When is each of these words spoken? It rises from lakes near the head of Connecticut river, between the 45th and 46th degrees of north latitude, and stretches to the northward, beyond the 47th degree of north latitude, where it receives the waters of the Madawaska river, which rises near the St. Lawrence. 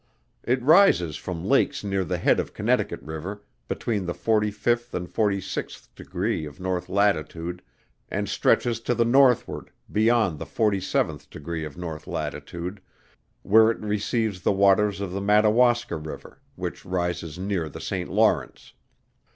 It 0.41 0.63
rises 0.63 1.15
from 1.15 1.45
lakes 1.45 1.83
near 1.83 2.03
the 2.03 2.17
head 2.17 2.39
of 2.39 2.55
Connecticut 2.55 3.03
river, 3.03 3.43
between 3.67 4.07
the 4.07 4.15
45th 4.15 4.95
and 4.95 5.07
46th 5.07 5.93
degrees 5.93 6.47
of 6.47 6.59
north 6.59 6.89
latitude, 6.89 7.61
and 8.09 8.27
stretches 8.27 8.79
to 8.79 8.95
the 8.95 9.05
northward, 9.05 9.69
beyond 9.91 10.39
the 10.39 10.47
47th 10.47 11.29
degree 11.29 11.63
of 11.65 11.77
north 11.77 12.07
latitude, 12.07 12.81
where 13.43 13.69
it 13.69 13.79
receives 13.79 14.41
the 14.41 14.51
waters 14.51 15.01
of 15.01 15.11
the 15.11 15.21
Madawaska 15.21 15.97
river, 15.97 16.39
which 16.55 16.83
rises 16.83 17.37
near 17.37 17.69
the 17.69 17.79
St. 17.79 18.09
Lawrence. 18.09 18.73